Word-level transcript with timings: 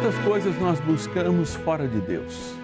Quantas 0.00 0.24
coisas 0.24 0.56
nós 0.60 0.78
buscamos 0.78 1.56
fora 1.56 1.88
de 1.88 2.00
Deus? 2.00 2.54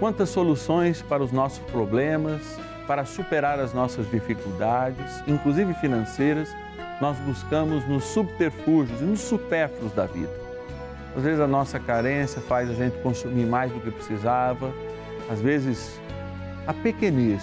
Quantas 0.00 0.30
soluções 0.30 1.02
para 1.02 1.22
os 1.22 1.30
nossos 1.30 1.58
problemas, 1.70 2.58
para 2.86 3.04
superar 3.04 3.60
as 3.60 3.74
nossas 3.74 4.10
dificuldades, 4.10 5.22
inclusive 5.28 5.74
financeiras, 5.74 6.48
nós 6.98 7.18
buscamos 7.18 7.86
nos 7.86 8.04
subterfúgios 8.04 9.02
e 9.02 9.04
nos 9.04 9.20
supérfluos 9.20 9.92
da 9.92 10.06
vida. 10.06 10.32
Às 11.14 11.24
vezes 11.24 11.40
a 11.40 11.46
nossa 11.46 11.78
carência 11.78 12.40
faz 12.40 12.70
a 12.70 12.74
gente 12.74 12.96
consumir 13.02 13.44
mais 13.44 13.70
do 13.70 13.78
que 13.78 13.90
precisava, 13.90 14.72
às 15.30 15.42
vezes 15.42 16.00
a 16.66 16.72
pequenez 16.72 17.42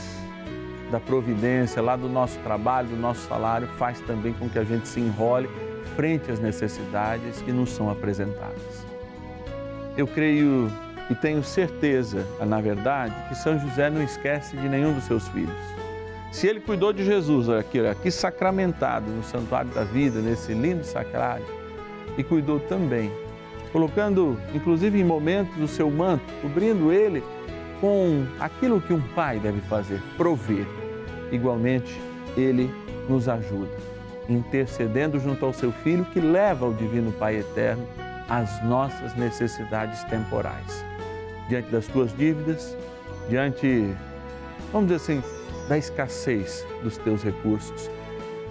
da 0.89 0.99
providência 0.99 1.83
lá 1.83 1.95
do 1.95 2.09
nosso 2.09 2.39
trabalho, 2.39 2.87
do 2.87 2.97
nosso 2.97 3.27
salário, 3.27 3.67
faz 3.77 3.99
também 3.99 4.33
com 4.33 4.49
que 4.49 4.57
a 4.57 4.63
gente 4.63 4.87
se 4.87 4.99
enrole 4.99 5.47
frente 5.95 6.31
às 6.31 6.39
necessidades 6.39 7.43
que 7.43 7.51
nos 7.51 7.69
são 7.69 7.91
apresentadas. 7.91 8.92
Eu 9.95 10.07
creio 10.07 10.71
e 11.09 11.15
tenho 11.15 11.43
certeza, 11.43 12.25
na 12.45 12.59
verdade, 12.59 13.13
que 13.27 13.35
São 13.35 13.59
José 13.59 13.89
não 13.89 14.01
esquece 14.01 14.57
de 14.57 14.67
nenhum 14.67 14.93
dos 14.93 15.03
seus 15.03 15.27
filhos. 15.27 15.53
Se 16.31 16.47
ele 16.47 16.59
cuidou 16.59 16.91
de 16.91 17.05
Jesus 17.05 17.47
aqui, 17.47 17.79
aqui 17.85 18.09
sacramentado 18.09 19.05
no 19.11 19.23
Santuário 19.23 19.69
da 19.69 19.83
Vida, 19.83 20.19
nesse 20.19 20.53
lindo 20.53 20.83
sacrário, 20.83 21.45
e 22.17 22.23
cuidou 22.23 22.59
também, 22.59 23.11
colocando 23.71 24.35
inclusive 24.55 24.99
em 24.99 25.03
momentos 25.03 25.55
o 25.61 25.67
seu 25.67 25.91
manto, 25.91 26.23
cobrindo 26.41 26.91
ele 26.91 27.23
com 27.79 28.25
aquilo 28.39 28.81
que 28.81 28.93
um 28.93 29.01
pai 29.01 29.39
deve 29.39 29.61
fazer, 29.61 30.01
prover. 30.17 30.65
Igualmente, 31.31 32.01
ele 32.35 32.73
nos 33.07 33.29
ajuda, 33.29 33.75
intercedendo 34.27 35.19
junto 35.19 35.45
ao 35.45 35.53
seu 35.53 35.71
Filho 35.71 36.05
que 36.05 36.19
leva 36.19 36.65
ao 36.65 36.73
Divino 36.73 37.11
Pai 37.11 37.37
Eterno 37.37 37.85
as 38.29 38.63
nossas 38.63 39.15
necessidades 39.15 40.03
temporais. 40.05 40.85
Diante 41.49 41.69
das 41.69 41.87
tuas 41.87 42.15
dívidas, 42.15 42.75
diante, 43.29 43.93
vamos 44.71 44.89
dizer 44.89 44.95
assim, 44.95 45.23
da 45.67 45.77
escassez 45.77 46.65
dos 46.81 46.97
teus 46.97 47.23
recursos, 47.23 47.89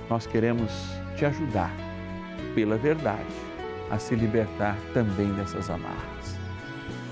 nós 0.09 0.27
queremos 0.27 0.71
te 1.17 1.25
ajudar, 1.25 1.73
pela 2.55 2.77
verdade, 2.77 3.27
a 3.91 3.99
se 3.99 4.15
libertar 4.15 4.77
também 4.93 5.33
dessas 5.35 5.69
amarras. 5.71 6.39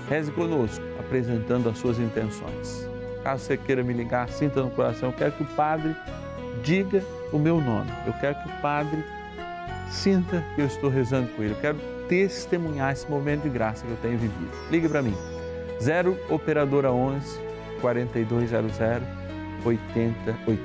Reze 0.09 0.31
conosco, 0.31 0.83
apresentando 0.99 1.69
as 1.69 1.77
suas 1.77 1.99
intenções. 1.99 2.87
Caso 3.23 3.45
você 3.45 3.57
queira 3.57 3.83
me 3.83 3.93
ligar, 3.93 4.29
sinta 4.29 4.61
no 4.61 4.71
coração, 4.71 5.09
eu 5.09 5.13
quero 5.13 5.31
que 5.33 5.43
o 5.43 5.47
Padre 5.55 5.95
diga 6.63 7.03
o 7.31 7.39
meu 7.39 7.61
nome. 7.61 7.91
Eu 8.05 8.13
quero 8.13 8.35
que 8.35 8.49
o 8.49 8.61
Padre 8.61 9.03
sinta 9.89 10.43
que 10.55 10.61
eu 10.61 10.65
estou 10.65 10.89
rezando 10.89 11.29
com 11.29 11.43
ele. 11.43 11.53
Eu 11.53 11.59
quero 11.59 11.77
testemunhar 12.11 12.91
esse 12.91 13.09
momento 13.09 13.43
de 13.43 13.49
graça 13.49 13.85
que 13.85 13.91
eu 13.91 13.97
tenho 14.01 14.17
vivido. 14.17 14.51
Ligue 14.69 14.89
para 14.89 15.01
mim. 15.01 15.15
0 15.81 16.17
Operadora 16.29 16.91
11 16.91 17.39
4200 17.79 18.77
8080. 19.63 20.59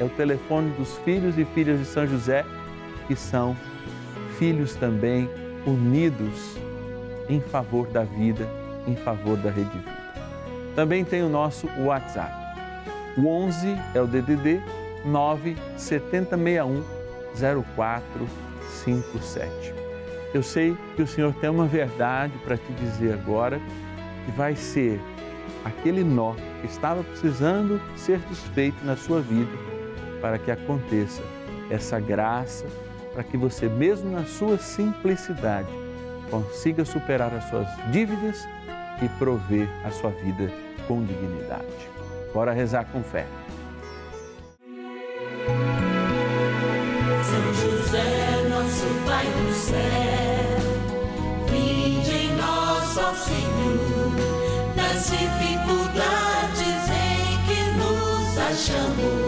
É 0.00 0.04
o 0.04 0.08
telefone 0.08 0.72
dos 0.72 0.96
filhos 0.98 1.38
e 1.38 1.44
filhas 1.44 1.78
de 1.78 1.84
São 1.84 2.04
José 2.04 2.44
que 3.06 3.14
são 3.14 3.56
filhos 4.38 4.74
também 4.74 5.30
unidos 5.64 6.56
em 7.28 7.40
favor 7.40 7.86
da 7.86 8.02
vida, 8.02 8.48
em 8.84 8.96
favor 8.96 9.36
da 9.36 9.50
Rede 9.50 9.70
Vida. 9.70 9.96
Também 10.74 11.04
tem 11.04 11.22
o 11.22 11.28
nosso 11.28 11.68
WhatsApp. 11.78 12.34
O 13.16 13.28
11 13.28 13.68
é 13.94 14.00
o 14.00 14.06
DDD 14.08 14.60
9 15.04 15.56
7061 15.76 16.82
0457. 17.64 19.87
Eu 20.34 20.42
sei 20.42 20.76
que 20.94 21.02
o 21.02 21.06
Senhor 21.06 21.32
tem 21.34 21.48
uma 21.48 21.66
verdade 21.66 22.36
para 22.44 22.56
te 22.56 22.72
dizer 22.74 23.14
agora, 23.14 23.60
que 24.24 24.30
vai 24.32 24.54
ser 24.54 25.00
aquele 25.64 26.04
nó 26.04 26.34
que 26.60 26.66
estava 26.66 27.02
precisando 27.02 27.80
ser 27.96 28.18
desfeito 28.28 28.84
na 28.84 28.96
sua 28.96 29.20
vida, 29.20 29.50
para 30.20 30.38
que 30.38 30.50
aconteça 30.50 31.22
essa 31.70 31.98
graça, 31.98 32.66
para 33.14 33.22
que 33.24 33.36
você, 33.36 33.68
mesmo 33.68 34.10
na 34.10 34.24
sua 34.24 34.58
simplicidade, 34.58 35.68
consiga 36.30 36.84
superar 36.84 37.32
as 37.34 37.44
suas 37.48 37.66
dívidas 37.90 38.46
e 39.02 39.08
prover 39.18 39.68
a 39.84 39.90
sua 39.90 40.10
vida 40.10 40.50
com 40.86 41.02
dignidade. 41.04 41.64
Bora 42.34 42.52
rezar 42.52 42.84
com 42.86 43.02
fé. 43.02 43.26
São 47.22 47.54
José, 47.54 48.48
nosso 48.48 48.86
Pai 49.06 49.24
do 49.26 49.52
céu, 49.52 50.07
Senhor, 53.28 54.74
nas 54.74 55.10
dificuldades 55.10 56.80
em 56.90 57.36
que 57.46 57.60
nos 57.76 58.38
achamos. 58.38 59.27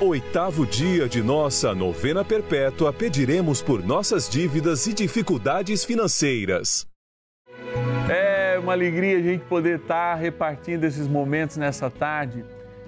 oitavo 0.00 0.66
dia 0.66 1.08
de 1.08 1.22
nossa 1.22 1.74
novena 1.74 2.24
perpétua, 2.24 2.92
pediremos 2.92 3.62
por 3.62 3.82
nossas 3.84 4.28
dívidas 4.28 4.86
e 4.86 4.92
dificuldades 4.92 5.84
financeiras. 5.84 6.86
É 8.08 8.58
uma 8.58 8.72
alegria 8.72 9.18
a 9.18 9.22
gente 9.22 9.44
poder 9.44 9.78
estar 9.78 10.14
repartindo 10.16 10.84
esses 10.84 11.06
momentos 11.06 11.56
nessa 11.56 11.88
tarde, 11.90 12.44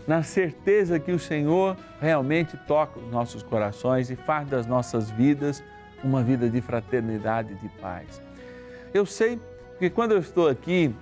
na 0.06 0.22
certeza 0.22 0.98
que 0.98 1.12
o 1.12 1.18
Senhor 1.18 1.76
realmente 2.00 2.56
toca 2.66 2.98
os 2.98 3.10
nossos 3.10 3.42
corações 3.42 4.10
e 4.10 4.16
faz 4.16 4.48
das 4.48 4.66
nossas 4.66 5.10
vidas 5.10 5.62
uma 6.02 6.22
vida 6.22 6.50
de 6.50 6.60
fraternidade 6.60 7.52
e 7.52 7.56
de 7.56 7.68
paz. 7.80 8.20
Eu 8.92 9.06
sei 9.06 9.40
que 9.78 9.88
quando 9.88 10.12
eu 10.12 10.18
estou 10.18 10.48
aqui, 10.48 10.94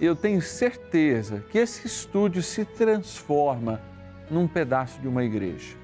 eu 0.00 0.16
tenho 0.16 0.40
certeza 0.40 1.44
que 1.50 1.58
esse 1.58 1.86
estúdio 1.86 2.42
se 2.42 2.64
transforma 2.64 3.80
num 4.30 4.46
pedaço 4.46 5.00
de 5.00 5.08
uma 5.08 5.24
igreja. 5.24 5.76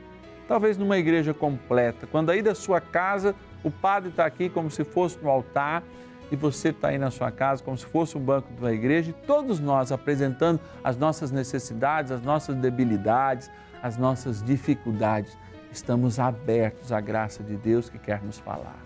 Talvez 0.48 0.76
numa 0.76 0.98
igreja 0.98 1.32
completa. 1.32 2.06
Quando 2.06 2.30
aí 2.30 2.42
da 2.42 2.54
sua 2.54 2.80
casa, 2.80 3.34
o 3.62 3.70
padre 3.70 4.10
está 4.10 4.24
aqui 4.24 4.48
como 4.48 4.70
se 4.70 4.84
fosse 4.84 5.18
no 5.22 5.30
altar 5.30 5.82
e 6.30 6.36
você 6.36 6.68
está 6.68 6.88
aí 6.88 6.98
na 6.98 7.10
sua 7.10 7.30
casa 7.30 7.62
como 7.62 7.76
se 7.76 7.86
fosse 7.86 8.16
um 8.16 8.20
banco 8.20 8.52
de 8.52 8.60
uma 8.60 8.72
igreja 8.72 9.10
e 9.10 9.26
todos 9.26 9.58
nós 9.60 9.92
apresentando 9.92 10.60
as 10.82 10.96
nossas 10.96 11.30
necessidades, 11.30 12.12
as 12.12 12.22
nossas 12.22 12.56
debilidades, 12.56 13.50
as 13.82 13.96
nossas 13.96 14.42
dificuldades. 14.42 15.36
Estamos 15.72 16.18
abertos 16.18 16.90
à 16.92 17.00
graça 17.00 17.42
de 17.42 17.56
Deus 17.56 17.88
que 17.88 17.98
quer 17.98 18.22
nos 18.22 18.38
falar. 18.38 18.78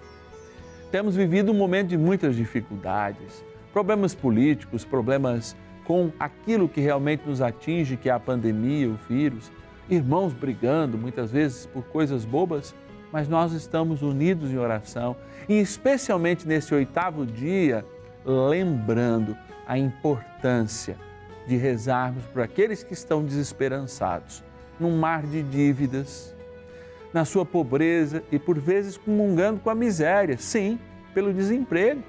temos 0.91 1.17
vivido 1.17 1.51
um 1.51 1.55
momento 1.55 1.89
de 1.89 1.99
muitas 1.99 2.37
dificuldades, 2.37 3.45
problemas 3.73 4.15
políticos, 4.15 4.85
problemas 4.85 5.57
com 5.85 6.11
aquilo 6.19 6.69
que 6.69 6.81
realmente 6.81 7.27
nos 7.27 7.41
atinge, 7.41 7.97
que 7.97 8.09
é 8.09 8.13
a 8.13 8.21
pandemia, 8.21 8.89
o 8.89 8.99
vírus, 9.09 9.51
irmãos 9.89 10.33
brigando 10.33 10.97
muitas 10.97 11.31
vezes 11.31 11.67
por 11.67 11.85
coisas 11.85 12.25
bobas, 12.25 12.75
mas 13.13 13.29
nós 13.29 13.53
estamos 13.53 14.03
unidos 14.03 14.51
em 14.51 14.59
oração. 14.59 15.17
E, 15.49 15.61
especialmente 15.61 16.49
nesse 16.49 16.75
oitavo 16.75 17.25
dia, 17.25 17.85
lembrando 18.25 19.37
a 19.67 19.79
importância 19.79 20.97
de 21.47 21.57
rezarmos 21.57 22.25
por 22.25 22.43
aqueles 22.43 22.83
que 22.83 22.95
estão 22.95 23.25
desesperançados, 23.25 24.43
num 24.81 24.97
mar 24.97 25.23
de 25.23 25.43
dívidas, 25.43 26.35
na 27.13 27.25
sua 27.25 27.45
pobreza 27.45 28.25
e 28.33 28.39
por 28.39 28.59
vezes 28.59 28.97
comungando 28.97 29.61
com 29.61 29.71
a 29.71 29.75
miséria, 29.75 30.37
sim, 30.37 30.79
pelo 31.13 31.33
desemprego. 31.33 32.03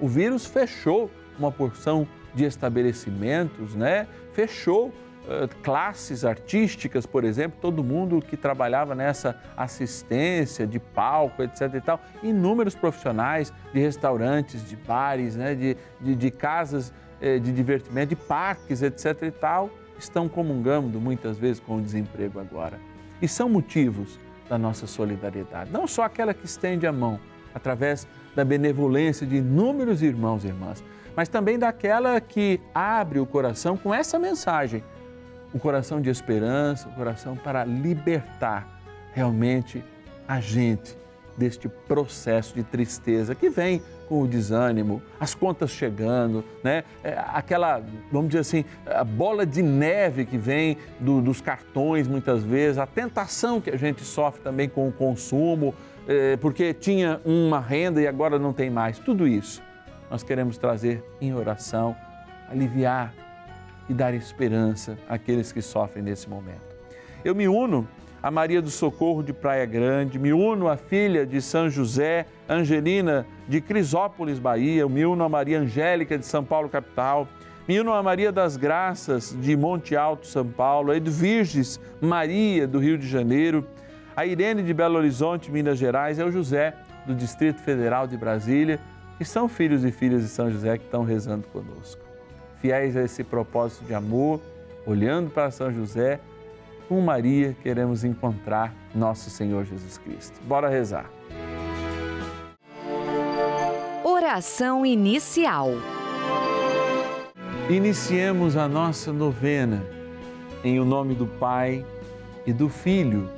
O 0.00 0.08
vírus 0.08 0.44
fechou 0.46 1.10
uma 1.38 1.52
porção 1.52 2.08
de 2.34 2.44
estabelecimentos, 2.44 3.74
né? 3.74 4.06
Fechou 4.32 4.88
uh, 4.88 5.48
classes 5.62 6.24
artísticas, 6.24 7.06
por 7.06 7.24
exemplo, 7.24 7.58
todo 7.60 7.82
mundo 7.82 8.20
que 8.20 8.36
trabalhava 8.36 8.94
nessa 8.94 9.40
assistência 9.56 10.66
de 10.66 10.78
palco, 10.78 11.42
etc 11.42 11.74
e 11.74 11.80
tal, 11.80 12.00
inúmeros 12.22 12.74
profissionais 12.74 13.52
de 13.72 13.80
restaurantes, 13.80 14.66
de 14.68 14.76
bares, 14.76 15.36
né? 15.36 15.54
de, 15.54 15.76
de, 16.00 16.14
de 16.14 16.30
casas 16.30 16.92
eh, 17.20 17.38
de 17.40 17.52
divertimento, 17.52 18.10
de 18.10 18.16
parques, 18.16 18.80
etc 18.80 19.22
e 19.22 19.30
tal, 19.32 19.70
estão 19.98 20.28
comungando 20.28 21.00
muitas 21.00 21.36
vezes 21.36 21.58
com 21.58 21.76
o 21.76 21.82
desemprego 21.82 22.38
agora. 22.38 22.78
E 23.20 23.26
são 23.26 23.48
motivos 23.48 24.20
da 24.48 24.56
nossa 24.56 24.86
solidariedade, 24.86 25.70
não 25.72 25.86
só 25.86 26.04
aquela 26.04 26.32
que 26.32 26.46
estende 26.46 26.86
a 26.86 26.92
mão 26.92 27.18
através 27.52 28.06
da 28.34 28.44
benevolência 28.44 29.26
de 29.26 29.36
inúmeros 29.36 30.02
irmãos 30.02 30.44
e 30.44 30.48
irmãs, 30.48 30.82
mas 31.16 31.28
também 31.28 31.58
daquela 31.58 32.20
que 32.20 32.60
abre 32.74 33.18
o 33.18 33.26
coração 33.26 33.76
com 33.76 33.92
essa 33.92 34.18
mensagem, 34.18 34.84
o 35.52 35.58
coração 35.58 36.00
de 36.00 36.10
esperança, 36.10 36.88
o 36.88 36.92
coração 36.92 37.36
para 37.36 37.64
libertar 37.64 38.80
realmente 39.12 39.82
a 40.26 40.40
gente 40.40 40.96
deste 41.36 41.68
processo 41.68 42.54
de 42.54 42.62
tristeza 42.62 43.34
que 43.34 43.48
vem 43.48 43.80
com 44.08 44.22
o 44.22 44.26
desânimo, 44.26 45.02
as 45.20 45.34
contas 45.34 45.70
chegando, 45.70 46.44
né? 46.64 46.82
É, 47.04 47.18
aquela, 47.32 47.82
vamos 48.10 48.28
dizer 48.28 48.40
assim, 48.40 48.64
a 48.86 49.04
bola 49.04 49.44
de 49.44 49.62
neve 49.62 50.24
que 50.24 50.38
vem 50.38 50.78
do, 50.98 51.20
dos 51.20 51.40
cartões 51.40 52.08
muitas 52.08 52.42
vezes, 52.42 52.78
a 52.78 52.86
tentação 52.86 53.60
que 53.60 53.70
a 53.70 53.76
gente 53.76 54.02
sofre 54.02 54.40
também 54.40 54.68
com 54.68 54.88
o 54.88 54.92
consumo, 54.92 55.74
porque 56.40 56.72
tinha 56.72 57.20
uma 57.24 57.60
renda 57.60 58.00
e 58.00 58.06
agora 58.06 58.38
não 58.38 58.52
tem 58.52 58.70
mais. 58.70 58.98
Tudo 58.98 59.26
isso 59.26 59.62
nós 60.10 60.22
queremos 60.22 60.56
trazer 60.56 61.04
em 61.20 61.34
oração, 61.34 61.94
aliviar 62.50 63.12
e 63.88 63.94
dar 63.94 64.14
esperança 64.14 64.98
àqueles 65.08 65.52
que 65.52 65.62
sofrem 65.62 66.02
nesse 66.02 66.28
momento. 66.28 66.76
Eu 67.24 67.34
me 67.34 67.48
uno 67.48 67.86
a 68.22 68.30
Maria 68.30 68.60
do 68.60 68.70
Socorro 68.70 69.22
de 69.22 69.32
Praia 69.32 69.64
Grande, 69.64 70.18
me 70.18 70.32
uno 70.32 70.68
à 70.68 70.76
filha 70.76 71.24
de 71.24 71.40
São 71.40 71.70
José, 71.70 72.26
Angelina 72.48 73.26
de 73.48 73.60
Crisópolis, 73.60 74.38
Bahia, 74.38 74.88
me 74.88 75.04
uno 75.04 75.22
a 75.22 75.28
Maria 75.28 75.60
Angélica 75.60 76.18
de 76.18 76.26
São 76.26 76.44
Paulo, 76.44 76.68
capital, 76.68 77.28
me 77.68 77.78
uno 77.78 77.92
a 77.92 78.02
Maria 78.02 78.32
das 78.32 78.56
Graças 78.56 79.36
de 79.40 79.56
Monte 79.56 79.94
Alto, 79.94 80.26
São 80.26 80.46
Paulo, 80.46 80.90
a 80.90 80.96
Edvirges 80.96 81.78
Maria 82.00 82.66
do 82.66 82.78
Rio 82.78 82.98
de 82.98 83.06
Janeiro, 83.06 83.64
a 84.18 84.26
Irene 84.26 84.64
de 84.64 84.74
Belo 84.74 84.98
Horizonte, 84.98 85.48
Minas 85.48 85.78
Gerais, 85.78 86.18
é 86.18 86.24
o 86.24 86.32
José 86.32 86.74
do 87.06 87.14
Distrito 87.14 87.62
Federal 87.62 88.04
de 88.04 88.16
Brasília, 88.16 88.80
que 89.16 89.24
são 89.24 89.48
filhos 89.48 89.84
e 89.84 89.92
filhas 89.92 90.22
de 90.22 90.28
São 90.28 90.50
José 90.50 90.76
que 90.76 90.86
estão 90.86 91.04
rezando 91.04 91.46
conosco. 91.46 92.02
Fiéis 92.60 92.96
a 92.96 93.02
esse 93.04 93.22
propósito 93.22 93.84
de 93.84 93.94
amor, 93.94 94.40
olhando 94.84 95.30
para 95.30 95.52
São 95.52 95.72
José, 95.72 96.18
com 96.88 97.00
Maria 97.00 97.54
queremos 97.62 98.02
encontrar 98.02 98.74
nosso 98.92 99.30
Senhor 99.30 99.64
Jesus 99.64 99.98
Cristo. 99.98 100.40
Bora 100.48 100.68
rezar. 100.68 101.08
Oração 104.02 104.84
inicial. 104.84 105.70
Iniciemos 107.70 108.56
a 108.56 108.66
nossa 108.66 109.12
novena 109.12 109.80
em 110.64 110.80
o 110.80 110.84
nome 110.84 111.14
do 111.14 111.28
Pai 111.28 111.86
e 112.44 112.52
do 112.52 112.68
Filho 112.68 113.37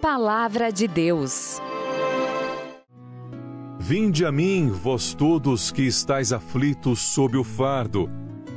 Palavra 0.00 0.72
de 0.72 0.88
Deus. 0.88 1.60
Vinde 3.78 4.24
a 4.24 4.32
mim, 4.32 4.70
vós 4.70 5.12
todos 5.12 5.70
que 5.70 5.82
estáis 5.82 6.32
aflitos 6.32 7.00
sob 7.00 7.36
o 7.36 7.44
fardo 7.44 8.10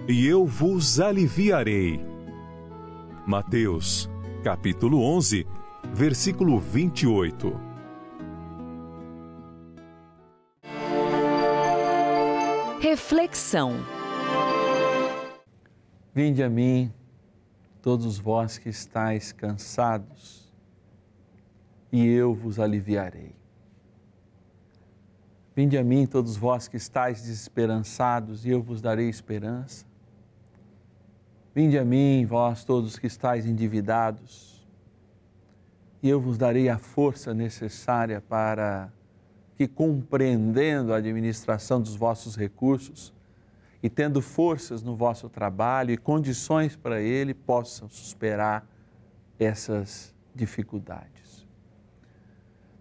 e 0.08 0.26
eu 0.26 0.46
vos 0.46 1.02
aliviarei. 1.02 2.00
Mateus, 3.28 4.10
capítulo 4.42 5.04
11, 5.04 5.46
versículo 5.94 6.62
28. 6.62 7.60
Reflexão. 12.80 13.74
Vinde 16.16 16.42
a 16.42 16.50
mim, 16.50 16.90
todos 17.82 18.18
vós 18.18 18.58
que 18.58 18.70
estáis 18.70 19.34
cansados, 19.34 20.43
e 21.94 22.08
eu 22.08 22.34
vos 22.34 22.60
aliviarei. 22.60 23.36
Vinde 25.56 25.78
a 25.78 25.84
mim, 25.84 26.08
todos 26.08 26.36
vós 26.36 26.68
que 26.68 26.76
estáis 26.76 27.22
desesperançados, 27.22 28.48
e 28.48 28.50
eu 28.50 28.64
vos 28.64 28.82
darei 28.82 29.08
esperança. 29.08 29.86
Vinde 31.54 31.78
a 31.78 31.86
mim, 31.86 32.26
vós 32.26 32.64
todos 32.64 32.98
que 32.98 33.06
estáis 33.06 33.46
endividados, 33.46 34.68
e 36.02 36.10
eu 36.10 36.20
vos 36.20 36.36
darei 36.36 36.68
a 36.68 36.80
força 36.80 37.32
necessária 37.32 38.20
para 38.20 38.92
que, 39.56 39.68
compreendendo 39.68 40.96
a 40.96 40.98
administração 40.98 41.80
dos 41.80 41.96
vossos 41.96 42.36
recursos 42.36 43.14
e 43.84 43.88
tendo 43.88 44.20
forças 44.20 44.82
no 44.82 44.96
vosso 44.96 45.30
trabalho 45.30 45.92
e 45.92 45.98
condições 45.98 46.76
para 46.76 47.00
ele, 47.00 47.36
possam 47.36 47.88
superar 47.88 48.68
essas 49.38 50.12
dificuldades. 50.34 51.23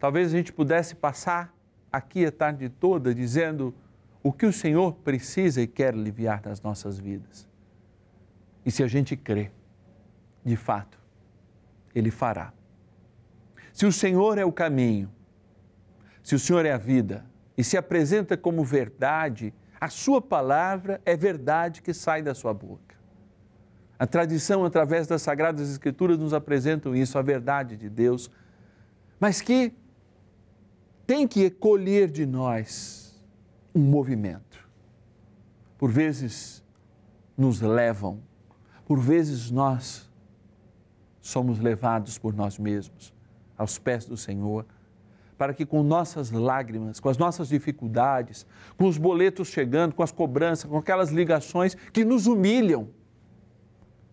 Talvez 0.02 0.34
a 0.34 0.36
gente 0.36 0.52
pudesse 0.52 0.96
passar 0.96 1.54
aqui 1.92 2.26
a 2.26 2.32
tarde 2.32 2.68
toda 2.68 3.14
dizendo 3.14 3.72
o 4.20 4.32
que 4.32 4.44
o 4.44 4.52
Senhor 4.52 4.94
precisa 4.94 5.62
e 5.62 5.66
quer 5.68 5.94
aliviar 5.94 6.42
nas 6.44 6.60
nossas 6.60 6.98
vidas. 6.98 7.48
E 8.66 8.70
se 8.72 8.82
a 8.82 8.88
gente 8.88 9.16
crê, 9.16 9.52
de 10.44 10.56
fato, 10.56 10.98
Ele 11.94 12.10
fará. 12.10 12.52
Se 13.72 13.86
o 13.86 13.92
Senhor 13.92 14.38
é 14.38 14.44
o 14.44 14.50
caminho, 14.50 15.08
se 16.20 16.34
o 16.34 16.38
Senhor 16.40 16.66
é 16.66 16.72
a 16.72 16.78
vida 16.78 17.24
e 17.56 17.62
se 17.62 17.76
apresenta 17.76 18.36
como 18.36 18.64
verdade, 18.64 19.54
a 19.80 19.88
Sua 19.88 20.20
palavra 20.20 21.00
é 21.06 21.16
verdade 21.16 21.80
que 21.80 21.94
sai 21.94 22.22
da 22.22 22.34
Sua 22.34 22.52
boca. 22.52 22.96
A 23.96 24.04
tradição, 24.04 24.64
através 24.64 25.06
das 25.06 25.22
Sagradas 25.22 25.70
Escrituras, 25.70 26.18
nos 26.18 26.34
apresentam 26.34 26.92
isso, 26.92 27.16
a 27.16 27.22
verdade 27.22 27.76
de 27.76 27.88
Deus, 27.88 28.28
mas 29.20 29.40
que 29.40 29.72
tem 31.12 31.28
que 31.28 31.50
colher 31.50 32.10
de 32.10 32.24
nós 32.24 33.22
um 33.74 33.80
movimento. 33.80 34.66
Por 35.76 35.90
vezes 35.90 36.64
nos 37.36 37.60
levam, 37.60 38.22
por 38.86 38.98
vezes 38.98 39.50
nós 39.50 40.10
somos 41.20 41.58
levados 41.58 42.16
por 42.16 42.32
nós 42.32 42.58
mesmos 42.58 43.12
aos 43.58 43.78
pés 43.78 44.06
do 44.06 44.16
Senhor, 44.16 44.64
para 45.36 45.52
que 45.52 45.66
com 45.66 45.82
nossas 45.82 46.30
lágrimas, 46.30 46.98
com 46.98 47.10
as 47.10 47.18
nossas 47.18 47.48
dificuldades, 47.48 48.46
com 48.78 48.86
os 48.86 48.96
boletos 48.96 49.48
chegando, 49.48 49.94
com 49.94 50.02
as 50.02 50.12
cobranças, 50.12 50.64
com 50.64 50.78
aquelas 50.78 51.10
ligações 51.10 51.74
que 51.92 52.06
nos 52.06 52.26
humilham, 52.26 52.88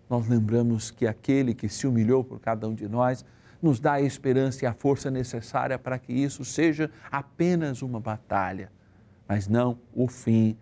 nós 0.10 0.28
lembramos 0.28 0.92
que 0.92 1.08
aquele 1.08 1.54
que 1.54 1.70
se 1.70 1.88
humilhou 1.88 2.26
por 2.26 2.42
cada 2.42 2.68
um 2.68 2.76
de 2.76 2.90
nós 2.90 3.24
nos 3.62 3.80
dá 3.80 3.94
a 3.94 4.02
esperança 4.02 4.64
e 4.64 4.68
a 4.68 4.74
força 4.74 5.12
necessária 5.12 5.78
para 5.78 6.00
que 6.00 6.14
isso 6.14 6.46
seja 6.46 6.90
apenas 7.12 7.82
uma 7.82 8.00
batalha, 8.00 8.72
mas 9.28 9.48
não 9.48 9.78
o 9.94 10.08
fim 10.08 10.58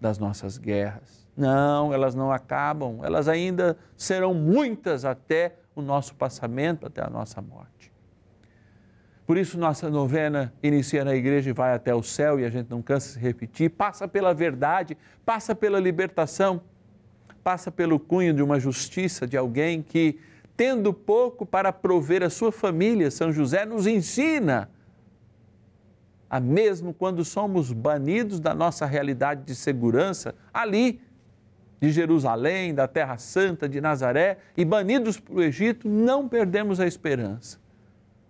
das 0.00 0.18
nossas 0.18 0.58
guerras. 0.58 1.22
Não, 1.36 1.92
elas 1.92 2.14
não 2.14 2.30
acabam, 2.30 3.00
elas 3.02 3.28
ainda 3.28 3.76
serão 3.96 4.34
muitas 4.34 5.04
até 5.04 5.56
o 5.74 5.80
nosso 5.80 6.14
passamento, 6.14 6.86
até 6.86 7.02
a 7.02 7.08
nossa 7.08 7.40
morte. 7.40 7.92
Por 9.24 9.38
isso, 9.38 9.58
nossa 9.58 9.88
novena 9.88 10.52
inicia 10.62 11.04
na 11.04 11.14
igreja 11.14 11.50
e 11.50 11.52
vai 11.52 11.72
até 11.72 11.94
o 11.94 12.02
céu, 12.02 12.38
e 12.38 12.44
a 12.44 12.50
gente 12.50 12.68
não 12.68 12.82
cansa 12.82 13.18
de 13.18 13.24
repetir, 13.24 13.70
passa 13.70 14.06
pela 14.06 14.34
verdade, 14.34 14.96
passa 15.24 15.54
pela 15.54 15.78
libertação, 15.78 16.60
passa 17.42 17.70
pelo 17.70 17.98
cunho 17.98 18.34
de 18.34 18.42
uma 18.42 18.58
justiça 18.58 19.26
de 19.26 19.36
alguém 19.36 19.80
que 19.80 20.18
tendo 20.56 20.92
pouco 20.92 21.46
para 21.46 21.72
prover 21.72 22.22
a 22.22 22.30
sua 22.30 22.52
família, 22.52 23.10
São 23.10 23.32
José 23.32 23.64
nos 23.64 23.86
ensina 23.86 24.70
a 26.28 26.40
mesmo 26.40 26.94
quando 26.94 27.24
somos 27.24 27.72
banidos 27.72 28.40
da 28.40 28.54
nossa 28.54 28.86
realidade 28.86 29.44
de 29.44 29.54
segurança, 29.54 30.34
ali 30.52 31.00
de 31.78 31.90
Jerusalém, 31.90 32.74
da 32.74 32.88
Terra 32.88 33.18
Santa, 33.18 33.68
de 33.68 33.80
Nazaré, 33.80 34.38
e 34.56 34.64
banidos 34.64 35.18
para 35.18 35.34
o 35.34 35.42
Egito, 35.42 35.88
não 35.88 36.28
perdemos 36.28 36.80
a 36.80 36.86
esperança. 36.86 37.58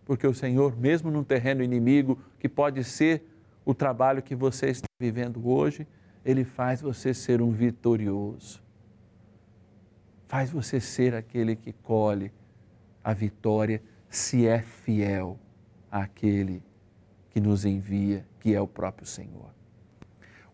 Porque 0.04 0.26
o 0.26 0.34
Senhor, 0.34 0.76
mesmo 0.76 1.10
num 1.10 1.22
terreno 1.22 1.62
inimigo, 1.62 2.18
que 2.40 2.48
pode 2.48 2.82
ser 2.82 3.24
o 3.64 3.72
trabalho 3.72 4.22
que 4.22 4.34
você 4.34 4.66
está 4.66 4.86
vivendo 4.98 5.46
hoje, 5.48 5.86
Ele 6.24 6.44
faz 6.44 6.80
você 6.80 7.14
ser 7.14 7.40
um 7.40 7.52
vitorioso 7.52 8.61
faz 10.32 10.50
você 10.50 10.80
ser 10.80 11.14
aquele 11.14 11.54
que 11.54 11.74
colhe 11.74 12.32
a 13.04 13.12
vitória 13.12 13.82
se 14.08 14.46
é 14.46 14.62
fiel 14.62 15.38
àquele 15.90 16.62
que 17.28 17.38
nos 17.38 17.66
envia, 17.66 18.24
que 18.40 18.54
é 18.54 18.58
o 18.58 18.66
próprio 18.66 19.06
Senhor. 19.06 19.50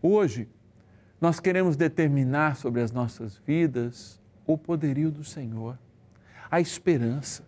Hoje, 0.01 0.49
nós 1.21 1.39
queremos 1.39 1.77
determinar 1.77 2.57
sobre 2.57 2.81
as 2.81 2.91
nossas 2.91 3.37
vidas 3.37 4.19
o 4.45 4.57
poderio 4.57 5.09
do 5.09 5.23
Senhor, 5.23 5.79
a 6.51 6.59
esperança. 6.59 7.47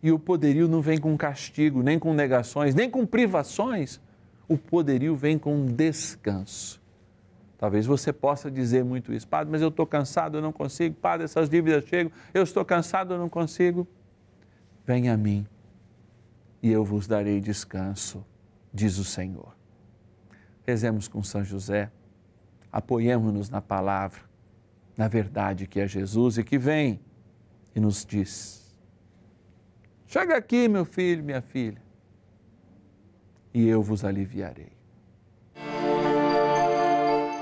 E 0.00 0.12
o 0.12 0.18
poderio 0.18 0.68
não 0.68 0.80
vem 0.80 0.98
com 0.98 1.16
castigo, 1.16 1.82
nem 1.82 1.98
com 1.98 2.14
negações, 2.14 2.72
nem 2.72 2.88
com 2.88 3.04
privações. 3.04 4.00
O 4.46 4.56
poderio 4.56 5.16
vem 5.16 5.36
com 5.36 5.66
descanso. 5.66 6.80
Talvez 7.64 7.86
você 7.86 8.12
possa 8.12 8.50
dizer 8.50 8.84
muito 8.84 9.10
isso, 9.10 9.26
Padre, 9.26 9.50
mas 9.50 9.62
eu 9.62 9.68
estou 9.68 9.86
cansado, 9.86 10.36
eu 10.36 10.42
não 10.42 10.52
consigo, 10.52 10.94
Padre, 10.96 11.24
essas 11.24 11.48
dívidas 11.48 11.82
chegam, 11.86 12.12
eu 12.34 12.42
estou 12.42 12.62
cansado, 12.62 13.14
eu 13.14 13.18
não 13.18 13.26
consigo. 13.26 13.88
Venha 14.86 15.14
a 15.14 15.16
mim 15.16 15.46
e 16.62 16.70
eu 16.70 16.84
vos 16.84 17.06
darei 17.06 17.40
descanso, 17.40 18.22
diz 18.70 18.98
o 18.98 19.04
Senhor. 19.04 19.56
Rezemos 20.66 21.08
com 21.08 21.22
São 21.22 21.42
José, 21.42 21.90
apoiemos-nos 22.70 23.48
na 23.48 23.62
palavra, 23.62 24.20
na 24.94 25.08
verdade 25.08 25.66
que 25.66 25.80
é 25.80 25.88
Jesus 25.88 26.36
e 26.36 26.44
que 26.44 26.58
vem 26.58 27.00
e 27.74 27.80
nos 27.80 28.04
diz: 28.04 28.78
Chega 30.06 30.36
aqui, 30.36 30.68
meu 30.68 30.84
filho, 30.84 31.24
minha 31.24 31.40
filha, 31.40 31.80
e 33.54 33.66
eu 33.66 33.82
vos 33.82 34.04
aliviarei. 34.04 34.74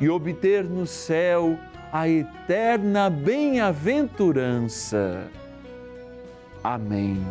e 0.00 0.08
obter 0.08 0.64
no 0.64 0.86
céu 0.86 1.58
a 1.92 2.08
eterna 2.08 3.10
bem-aventurança. 3.10 5.28
Amém. 6.62 7.24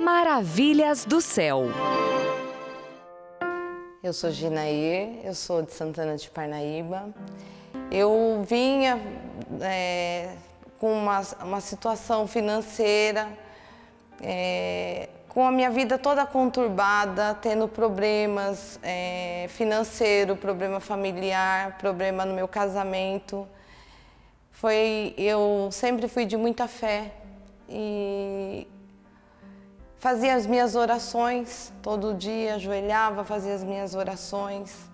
Maravilhas 0.00 1.04
do 1.04 1.20
céu. 1.20 1.66
Eu 4.02 4.12
sou 4.12 4.30
Ginair, 4.30 5.20
eu 5.24 5.34
sou 5.34 5.62
de 5.62 5.72
Santana 5.72 6.16
de 6.16 6.28
Parnaíba. 6.28 7.08
Eu 7.90 8.44
vinha 8.46 9.00
é, 9.60 10.34
com 10.78 10.92
uma, 10.92 11.20
uma 11.42 11.60
situação 11.60 12.26
financeira, 12.26 13.28
é, 14.20 15.08
com 15.34 15.44
a 15.44 15.50
minha 15.50 15.68
vida 15.68 15.98
toda 15.98 16.24
conturbada, 16.24 17.34
tendo 17.34 17.66
problemas 17.66 18.78
é, 18.84 19.46
financeiros, 19.48 20.38
problema 20.38 20.78
familiar, 20.78 21.76
problema 21.76 22.24
no 22.24 22.32
meu 22.32 22.46
casamento. 22.46 23.44
Foi, 24.52 25.12
eu 25.18 25.68
sempre 25.72 26.06
fui 26.06 26.24
de 26.24 26.36
muita 26.36 26.68
fé 26.68 27.10
e 27.68 28.68
fazia 29.98 30.36
as 30.36 30.46
minhas 30.46 30.76
orações 30.76 31.72
todo 31.82 32.14
dia, 32.14 32.54
ajoelhava, 32.54 33.24
fazia 33.24 33.54
as 33.54 33.64
minhas 33.64 33.96
orações. 33.96 34.88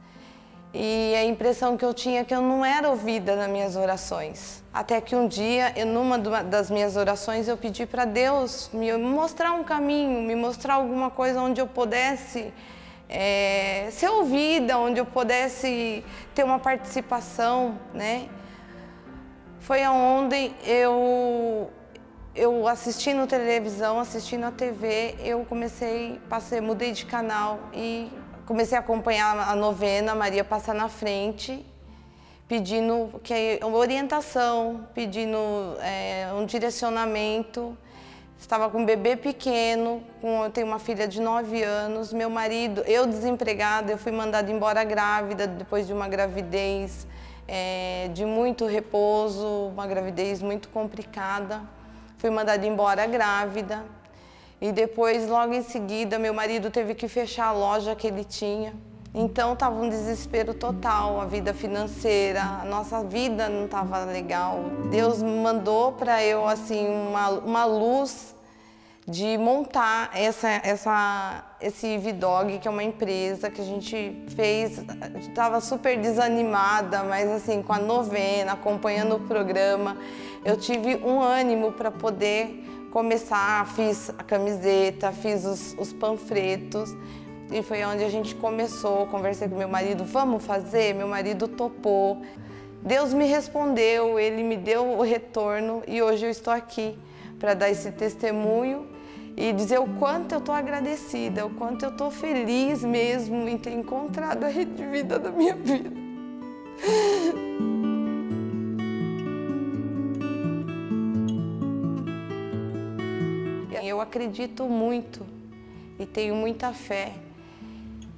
E 0.73 1.15
a 1.17 1.25
impressão 1.25 1.77
que 1.77 1.85
eu 1.85 1.93
tinha 1.93 2.21
é 2.21 2.25
que 2.25 2.35
eu 2.35 2.41
não 2.41 2.65
era 2.65 2.89
ouvida 2.89 3.35
nas 3.35 3.49
minhas 3.49 3.75
orações. 3.75 4.63
Até 4.73 5.01
que 5.01 5.17
um 5.17 5.27
dia, 5.27 5.75
numa 5.85 6.17
das 6.19 6.71
minhas 6.71 6.97
orações, 6.97 7.49
eu 7.49 7.57
pedi 7.57 7.87
para 7.87 8.05
Deus 8.05 8.71
me 8.73 8.97
mostrar 8.97 9.53
um 9.53 9.65
caminho, 9.65 10.23
me 10.23 10.37
mostrar 10.37 10.75
alguma 10.75 11.11
coisa 11.11 11.41
onde 11.41 11.61
eu 11.61 11.67
pudesse 11.67 12.53
é, 13.09 13.89
ser 13.91 14.09
ouvida, 14.11 14.79
onde 14.79 15.01
eu 15.01 15.07
pudesse 15.07 16.05
ter 16.37 16.45
uma 16.45 16.61
participação, 16.61 17.77
né? 17.93 18.29
Foi 19.59 19.83
aonde 19.83 20.53
eu 20.65 21.69
eu 22.33 22.69
assistindo 22.69 23.27
televisão, 23.27 23.99
assistindo 23.99 24.45
a 24.45 24.53
TV, 24.53 25.17
eu 25.19 25.45
comecei, 25.45 26.21
passei, 26.29 26.61
mudei 26.61 26.93
de 26.93 27.05
canal 27.05 27.59
e 27.75 28.09
comecei 28.51 28.77
a 28.77 28.81
acompanhar 28.81 29.39
a 29.49 29.55
novena 29.55 30.13
Maria 30.13 30.43
Passa 30.43 30.75
na 30.75 30.89
Frente, 30.89 31.65
pedindo 32.49 33.21
que 33.23 33.61
uma 33.63 33.79
orientação, 33.79 34.89
pedindo 34.93 35.39
é, 35.81 36.29
um 36.35 36.45
direcionamento. 36.45 37.79
Estava 38.37 38.69
com 38.69 38.79
um 38.79 38.85
bebê 38.85 39.15
pequeno, 39.15 40.03
com, 40.21 40.43
eu 40.43 40.51
tenho 40.51 40.67
uma 40.67 40.81
filha 40.81 41.07
de 41.07 41.21
9 41.21 41.63
anos, 41.63 42.13
meu 42.13 42.29
marido, 42.29 42.83
eu 42.89 43.07
desempregada, 43.07 43.93
eu 43.93 43.99
fui 43.99 44.11
mandada 44.11 44.51
embora 44.51 44.83
grávida 44.83 45.47
depois 45.47 45.87
de 45.87 45.93
uma 45.93 46.09
gravidez 46.09 47.07
é, 47.47 48.11
de 48.13 48.25
muito 48.25 48.67
repouso, 48.67 49.47
uma 49.69 49.87
gravidez 49.87 50.43
muito 50.43 50.71
complicada. 50.71 51.61
Fui 52.19 52.31
mandada 52.31 52.67
embora 52.67 53.07
grávida. 53.07 54.00
E 54.61 54.73
depois, 54.73 55.29
logo 55.29 55.55
em 55.55 55.63
seguida, 55.63 56.19
meu 56.19 56.35
marido 56.35 56.71
teve 56.71 56.95
que 56.95 57.09
fechar 57.09 57.47
a 57.47 57.53
loja 57.53 57.95
que 57.95 58.07
ele 58.07 58.25
tinha. 58.25 58.75
Então 59.15 59.55
estava 59.55 59.75
um 59.75 59.89
desespero 59.89 60.55
total, 60.55 61.21
a 61.21 61.25
vida 61.25 61.53
financeira, 61.53 62.43
a 62.63 62.65
nossa 62.65 63.03
vida 63.03 63.49
não 63.49 63.65
estava 63.65 64.05
legal. 64.05 64.65
Deus 64.91 65.21
mandou 65.21 65.93
para 65.93 66.23
eu 66.23 66.47
assim 66.47 66.87
uma, 66.87 67.29
uma 67.31 67.65
luz 67.65 68.37
de 69.09 69.37
montar 69.37 70.11
essa, 70.15 70.49
essa, 70.49 71.45
esse 71.61 71.99
Vidog, 71.99 72.59
que 72.61 72.69
é 72.69 72.71
uma 72.71 72.85
empresa 72.85 73.51
que 73.51 73.61
a 73.61 73.65
gente 73.65 74.25
fez, 74.37 74.79
estava 75.19 75.61
super 75.61 75.99
desanimada, 75.99 77.03
mas 77.03 77.29
assim, 77.29 77.63
com 77.63 77.73
a 77.73 77.79
novena, 77.79 78.53
acompanhando 78.53 79.17
o 79.17 79.21
programa 79.21 79.97
eu 80.45 80.57
tive 80.57 80.97
um 80.97 81.21
ânimo 81.21 81.73
para 81.73 81.91
poder 81.91 82.65
começar. 82.91 83.67
Fiz 83.75 84.11
a 84.11 84.23
camiseta, 84.23 85.13
fiz 85.13 85.45
os, 85.45 85.75
os 85.79 85.93
panfletos 85.93 86.95
e 87.51 87.63
foi 87.63 87.85
onde 87.85 88.05
a 88.05 88.09
gente 88.09 88.35
começou. 88.35 89.07
Conversei 89.07 89.49
com 89.49 89.57
meu 89.57 89.69
marido, 89.69 90.05
vamos 90.05 90.45
fazer? 90.45 90.95
Meu 90.95 91.09
marido 91.09 91.49
topou. 91.49 92.23
Deus 92.83 93.13
me 93.13 93.27
respondeu, 93.27 94.19
ele 94.19 94.43
me 94.43 94.57
deu 94.57 94.99
o 94.99 95.03
retorno 95.03 95.83
e 95.87 96.01
hoje 96.01 96.25
eu 96.27 96.31
estou 96.31 96.53
aqui 96.53 96.99
para 97.39 97.55
dar 97.55 97.71
esse 97.71 97.93
testemunho 97.93 98.87
e 99.37 99.53
dizer 99.53 99.79
o 99.79 99.87
quanto 99.99 100.33
eu 100.33 100.39
estou 100.39 100.55
agradecida, 100.55 101.45
o 101.45 101.51
quanto 101.51 101.85
eu 101.85 101.91
estou 101.91 102.11
feliz 102.11 102.83
mesmo 102.83 103.49
em 103.49 103.59
ter 103.59 103.73
encontrado 103.73 104.45
a 104.45 104.49
rede 104.49 104.73
de 104.73 104.87
vida 104.87 105.19
da 105.19 105.31
minha 105.31 105.55
vida. 105.55 105.91
eu 114.01 114.03
acredito 114.03 114.65
muito 114.65 115.27
e 115.99 116.07
tenho 116.07 116.35
muita 116.35 116.73
fé. 116.73 117.13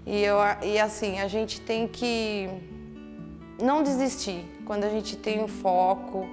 E, 0.06 0.22
eu, 0.22 0.38
e 0.62 0.78
assim, 0.78 1.18
a 1.18 1.26
gente 1.26 1.60
tem 1.60 1.88
que 1.88 2.48
não 3.60 3.82
desistir 3.82 4.44
quando 4.64 4.84
a 4.84 4.88
gente 4.88 5.16
tem 5.16 5.42
um 5.42 5.48
foco. 5.48 6.28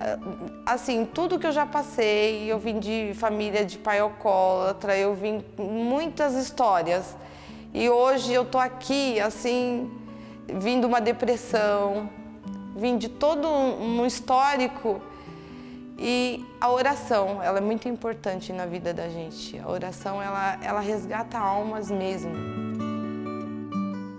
Ah, 0.00 0.72
assim, 0.72 1.04
tudo 1.04 1.38
que 1.38 1.46
eu 1.46 1.52
já 1.52 1.64
passei, 1.64 2.50
eu 2.50 2.58
vim 2.58 2.80
de 2.80 3.12
família 3.14 3.64
de 3.64 3.78
pai 3.78 4.00
alcoólatra, 4.00 4.98
eu 4.98 5.14
vim 5.14 5.44
muitas 5.56 6.34
histórias. 6.34 7.16
E 7.72 7.88
hoje 7.88 8.32
eu 8.32 8.44
tô 8.44 8.58
aqui, 8.58 9.20
assim, 9.20 9.88
vim 10.48 10.80
de 10.80 10.86
uma 10.86 11.00
depressão, 11.00 12.10
vim 12.74 12.98
de 12.98 13.08
todo 13.08 13.46
um 13.46 14.04
histórico 14.04 15.00
e 16.02 16.46
a 16.58 16.70
oração, 16.72 17.42
ela 17.42 17.58
é 17.58 17.60
muito 17.60 17.86
importante 17.86 18.54
na 18.54 18.64
vida 18.64 18.94
da 18.94 19.10
gente. 19.10 19.58
A 19.58 19.68
oração, 19.68 20.22
ela, 20.22 20.58
ela 20.64 20.80
resgata 20.80 21.38
almas 21.38 21.90
mesmo. 21.90 22.32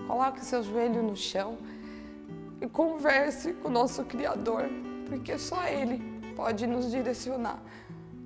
Coloque 0.08 0.46
seu 0.46 0.62
joelho 0.62 1.02
no 1.02 1.16
chão 1.16 1.58
e 2.62 2.68
converse 2.68 3.54
com 3.54 3.68
o 3.68 3.72
nosso 3.72 4.04
Criador, 4.04 4.70
porque 5.10 5.40
só 5.40 5.66
Ele 5.66 6.00
pode 6.36 6.68
nos 6.68 6.92
direcionar. 6.92 7.60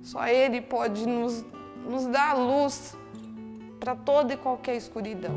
Só 0.02 0.26
Ele 0.26 0.60
pode 0.60 1.08
nos, 1.08 1.42
nos 1.88 2.06
dar 2.06 2.34
luz 2.34 2.94
para 3.80 3.96
toda 3.96 4.34
e 4.34 4.36
qualquer 4.36 4.76
escuridão. 4.76 5.34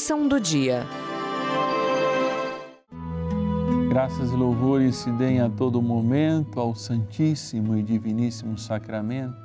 Bênção 0.00 0.26
do 0.26 0.40
dia. 0.40 0.86
Graças 3.90 4.32
e 4.32 4.34
louvores 4.34 4.96
se 4.96 5.10
deem 5.12 5.42
a 5.42 5.50
todo 5.50 5.82
momento 5.82 6.58
ao 6.58 6.74
Santíssimo 6.74 7.76
e 7.76 7.82
Diviníssimo 7.82 8.56
Sacramento. 8.56 9.36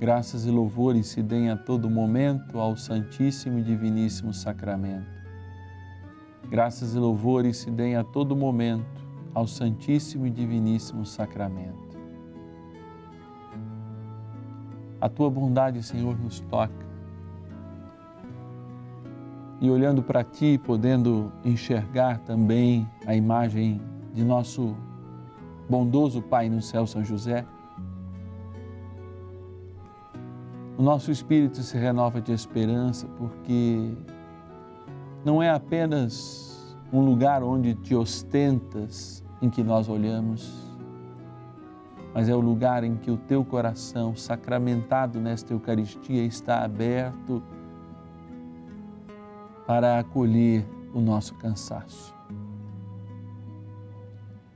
Graças 0.00 0.46
e 0.46 0.50
louvores 0.50 1.06
se 1.06 1.22
deem 1.22 1.48
a 1.48 1.56
todo 1.56 1.88
momento 1.88 2.58
ao 2.58 2.76
Santíssimo 2.76 3.60
e 3.60 3.62
Diviníssimo 3.62 4.34
Sacramento. 4.34 5.06
Graças 6.50 6.96
e 6.96 6.98
louvores 6.98 7.58
se 7.58 7.70
deem 7.70 7.94
a 7.94 8.02
todo 8.02 8.34
momento 8.34 9.00
ao 9.32 9.46
Santíssimo 9.46 10.26
e 10.26 10.30
Diviníssimo 10.30 11.06
Sacramento. 11.06 11.96
A 15.00 15.08
tua 15.08 15.30
bondade, 15.30 15.80
Senhor, 15.84 16.18
nos 16.18 16.40
toca 16.40 16.89
e 19.60 19.70
olhando 19.70 20.02
para 20.02 20.24
Ti, 20.24 20.58
podendo 20.64 21.30
enxergar 21.44 22.18
também 22.20 22.88
a 23.06 23.14
imagem 23.14 23.80
de 24.14 24.24
nosso 24.24 24.74
bondoso 25.68 26.22
Pai 26.22 26.48
no 26.48 26.62
céu, 26.62 26.86
São 26.86 27.04
José, 27.04 27.44
o 30.78 30.82
nosso 30.82 31.10
espírito 31.10 31.62
se 31.62 31.76
renova 31.76 32.22
de 32.22 32.32
esperança 32.32 33.06
porque 33.18 33.92
não 35.22 35.42
é 35.42 35.50
apenas 35.50 36.74
um 36.90 37.04
lugar 37.04 37.42
onde 37.42 37.74
te 37.74 37.94
ostentas, 37.94 39.22
em 39.42 39.50
que 39.50 39.62
nós 39.62 39.88
olhamos, 39.88 40.70
mas 42.14 42.28
é 42.28 42.34
o 42.34 42.40
lugar 42.40 42.82
em 42.82 42.96
que 42.96 43.10
o 43.10 43.16
teu 43.16 43.44
coração, 43.44 44.16
sacramentado 44.16 45.20
nesta 45.20 45.52
Eucaristia, 45.52 46.24
está 46.24 46.64
aberto 46.64 47.42
para 49.70 50.00
acolher 50.00 50.66
o 50.92 51.00
nosso 51.00 51.32
cansaço. 51.36 52.12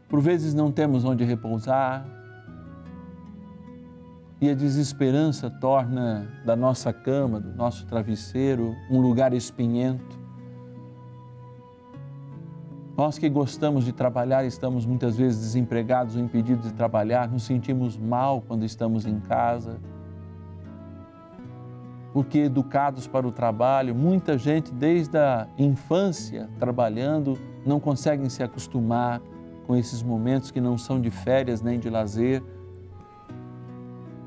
Por 0.09 0.21
vezes 0.21 0.53
não 0.53 0.73
temos 0.73 1.05
onde 1.05 1.23
repousar 1.23 2.05
e 4.41 4.51
a 4.51 4.55
desesperança 4.55 5.49
torna 5.49 6.29
da 6.45 6.57
nossa 6.57 6.93
cama, 6.93 7.39
do 7.39 7.55
nosso 7.55 7.87
travesseiro, 7.87 8.75
um 8.91 9.01
lugar 9.01 9.33
espinhento. 9.33 10.19
Nós 12.97 13.17
que 13.17 13.29
gostamos 13.29 13.85
de 13.85 13.93
trabalhar, 13.93 14.45
estamos 14.45 14.85
muitas 14.85 15.17
vezes 15.17 15.39
desempregados 15.39 16.17
ou 16.17 16.23
impedidos 16.23 16.65
de 16.65 16.75
trabalhar, 16.75 17.31
nos 17.31 17.45
sentimos 17.45 17.97
mal 17.97 18.43
quando 18.43 18.65
estamos 18.65 19.07
em 19.07 19.21
casa. 19.21 19.79
Porque 22.15 22.39
educados 22.39 23.09
para 23.09 23.27
o 23.27 23.33
trabalho, 23.33 23.95
muita 23.95 24.39
gente 24.39 24.73
desde 24.73 25.19
a 25.19 25.49
infância 25.59 26.49
trabalhando 26.61 27.37
não 27.67 27.79
conseguem 27.81 28.31
se 28.31 28.41
acostumar 28.41 29.21
com 29.67 29.75
esses 29.75 30.01
momentos 30.01 30.53
que 30.53 30.61
não 30.61 30.79
são 30.79 31.01
de 31.01 31.11
férias 31.11 31.61
nem 31.61 31.79
de 31.79 31.91
lazer, 31.91 32.41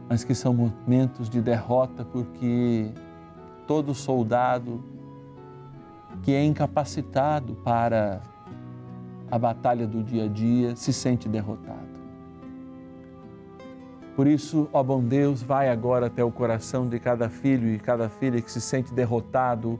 mas 0.09 0.25
que 0.25 0.35
são 0.35 0.53
momentos 0.53 1.29
de 1.29 1.41
derrota, 1.41 2.03
porque 2.03 2.91
todo 3.65 3.93
soldado 3.93 4.83
que 6.23 6.33
é 6.33 6.43
incapacitado 6.43 7.55
para 7.55 8.21
a 9.31 9.39
batalha 9.39 9.87
do 9.87 10.03
dia 10.03 10.25
a 10.25 10.27
dia 10.27 10.75
se 10.75 10.91
sente 10.91 11.29
derrotado. 11.29 11.86
Por 14.17 14.25
isso, 14.25 14.67
ó 14.73 14.81
bom 14.81 15.03
Deus, 15.03 15.43
vai 15.43 15.69
agora 15.69 16.07
até 16.07 16.23
o 16.23 16.31
coração 16.31 16.89
de 16.89 16.99
cada 16.99 17.29
filho 17.29 17.69
e 17.69 17.77
cada 17.77 18.09
filha 18.09 18.41
que 18.41 18.51
se 18.51 18.59
sente 18.59 18.91
derrotado 18.91 19.79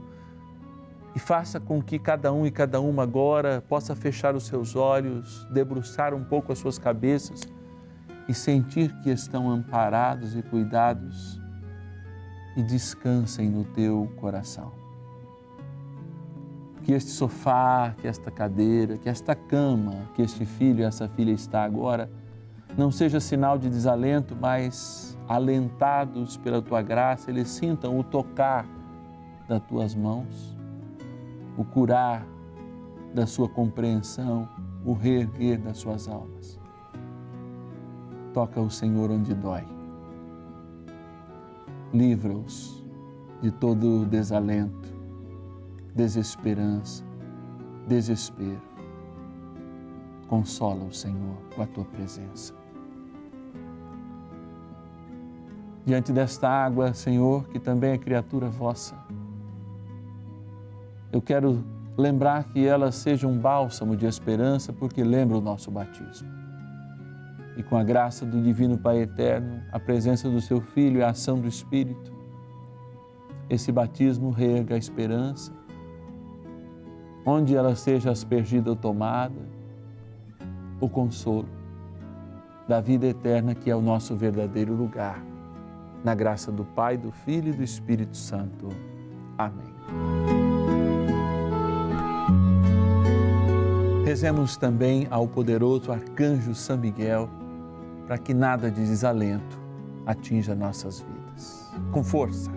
e 1.12 1.18
faça 1.18 1.58
com 1.58 1.82
que 1.82 1.98
cada 1.98 2.32
um 2.32 2.46
e 2.46 2.50
cada 2.52 2.80
uma 2.80 3.02
agora 3.02 3.60
possa 3.68 3.96
fechar 3.96 4.36
os 4.36 4.46
seus 4.46 4.76
olhos, 4.76 5.44
debruçar 5.50 6.14
um 6.14 6.22
pouco 6.22 6.52
as 6.52 6.60
suas 6.60 6.78
cabeças 6.78 7.40
e 8.28 8.32
sentir 8.32 8.94
que 9.02 9.10
estão 9.10 9.50
amparados 9.50 10.36
e 10.36 10.42
cuidados 10.42 11.40
e 12.56 12.62
descansem 12.62 13.50
no 13.50 13.64
teu 13.64 14.08
coração. 14.20 14.70
Que 16.84 16.92
este 16.92 17.10
sofá, 17.10 17.92
que 18.00 18.06
esta 18.06 18.30
cadeira, 18.30 18.98
que 18.98 19.08
esta 19.08 19.34
cama, 19.34 20.08
que 20.14 20.22
este 20.22 20.46
filho 20.46 20.78
e 20.78 20.84
essa 20.84 21.08
filha 21.08 21.32
está 21.32 21.64
agora, 21.64 22.08
não 22.76 22.90
seja 22.90 23.20
sinal 23.20 23.58
de 23.58 23.68
desalento, 23.68 24.36
mas 24.40 25.18
alentados 25.28 26.36
pela 26.36 26.62
tua 26.62 26.82
graça, 26.82 27.30
eles 27.30 27.48
sintam 27.48 27.98
o 27.98 28.04
tocar 28.04 28.66
das 29.48 29.60
tuas 29.62 29.94
mãos 29.94 30.58
o 31.58 31.64
curar 31.64 32.24
da 33.12 33.26
sua 33.26 33.48
compreensão, 33.48 34.48
o 34.84 34.92
reerguer 34.92 35.58
das 35.60 35.78
suas 35.78 36.06
almas. 36.06 36.60
Toca 38.32 38.60
o 38.60 38.70
Senhor 38.70 39.10
onde 39.10 39.34
dói. 39.34 39.66
Livra-os 41.92 42.84
de 43.42 43.50
todo 43.50 44.06
desalento, 44.06 44.88
desesperança, 45.96 47.04
desespero. 47.88 48.67
Consola 50.28 50.84
o 50.84 50.92
Senhor 50.92 51.36
com 51.54 51.62
a 51.62 51.66
tua 51.66 51.84
presença. 51.84 52.54
Diante 55.86 56.12
desta 56.12 56.48
água, 56.48 56.92
Senhor, 56.92 57.48
que 57.48 57.58
também 57.58 57.92
é 57.92 57.98
criatura 57.98 58.50
vossa, 58.50 58.94
eu 61.10 61.22
quero 61.22 61.64
lembrar 61.96 62.44
que 62.44 62.66
ela 62.66 62.92
seja 62.92 63.26
um 63.26 63.38
bálsamo 63.38 63.96
de 63.96 64.04
esperança, 64.04 64.70
porque 64.70 65.02
lembra 65.02 65.38
o 65.38 65.40
nosso 65.40 65.70
batismo. 65.70 66.28
E 67.56 67.62
com 67.62 67.76
a 67.76 67.82
graça 67.82 68.26
do 68.26 68.40
Divino 68.40 68.76
Pai 68.76 68.98
Eterno, 68.98 69.62
a 69.72 69.80
presença 69.80 70.28
do 70.28 70.40
Seu 70.40 70.60
Filho 70.60 70.98
e 70.98 71.02
a 71.02 71.08
ação 71.08 71.40
do 71.40 71.48
Espírito, 71.48 72.12
esse 73.48 73.72
batismo 73.72 74.30
reerga 74.30 74.74
a 74.74 74.78
esperança, 74.78 75.52
onde 77.24 77.56
ela 77.56 77.74
seja 77.74 78.10
aspergida 78.10 78.68
ou 78.70 78.76
tomada, 78.76 79.57
o 80.80 80.88
consolo 80.88 81.48
da 82.68 82.80
vida 82.80 83.06
eterna, 83.06 83.54
que 83.54 83.70
é 83.70 83.74
o 83.74 83.80
nosso 83.80 84.14
verdadeiro 84.14 84.74
lugar. 84.74 85.22
Na 86.04 86.14
graça 86.14 86.52
do 86.52 86.64
Pai, 86.64 86.96
do 86.96 87.10
Filho 87.10 87.52
e 87.52 87.56
do 87.56 87.62
Espírito 87.62 88.16
Santo. 88.16 88.68
Amém. 89.36 89.74
Rezemos 94.04 94.56
também 94.56 95.06
ao 95.10 95.26
poderoso 95.26 95.92
arcanjo 95.92 96.54
São 96.54 96.78
Miguel 96.78 97.28
para 98.06 98.16
que 98.16 98.32
nada 98.32 98.70
de 98.70 98.84
desalento 98.86 99.60
atinja 100.06 100.54
nossas 100.54 101.00
vidas. 101.00 101.70
Com 101.92 102.02
força. 102.02 102.50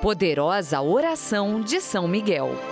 Poderosa 0.00 0.80
oração 0.80 1.60
de 1.60 1.80
São 1.80 2.08
Miguel. 2.08 2.71